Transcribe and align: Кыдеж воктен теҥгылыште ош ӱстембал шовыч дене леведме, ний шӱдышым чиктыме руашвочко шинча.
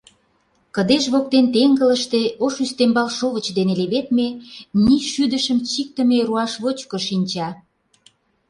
Кыдеж 0.75 1.03
воктен 1.13 1.45
теҥгылыште 1.53 2.21
ош 2.45 2.55
ӱстембал 2.63 3.09
шовыч 3.17 3.45
дене 3.57 3.73
леведме, 3.79 4.27
ний 4.83 5.03
шӱдышым 5.11 5.59
чиктыме 5.69 6.19
руашвочко 6.27 6.97
шинча. 7.07 7.49